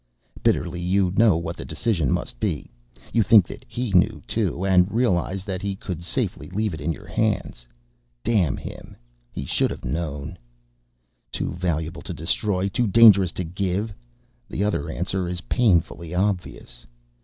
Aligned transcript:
Bitterly, 0.41 0.81
you 0.81 1.13
know 1.15 1.37
what 1.37 1.57
the 1.57 1.63
decision 1.63 2.11
must 2.11 2.39
be. 2.39 2.71
You 3.13 3.21
think 3.21 3.45
that 3.45 3.63
he 3.67 3.91
knew, 3.93 4.23
too, 4.27 4.65
and 4.65 4.91
realize 4.91 5.45
that 5.45 5.61
he 5.61 5.75
could 5.75 6.03
safely 6.03 6.49
leave 6.49 6.73
it 6.73 6.81
in 6.81 6.91
your 6.91 7.05
hands. 7.05 7.67
Damn 8.23 8.57
him, 8.57 8.97
he 9.31 9.45
should 9.45 9.69
have 9.69 9.85
known. 9.85 10.39
Too 11.31 11.51
valuable 11.51 12.01
to 12.01 12.15
destroy, 12.15 12.67
too 12.67 12.87
dangerous 12.87 13.31
to 13.33 13.43
give. 13.43 13.93
The 14.49 14.63
other 14.63 14.89
answer 14.89 15.27
is 15.27 15.41
painfully 15.41 16.15
obvious. 16.15 16.87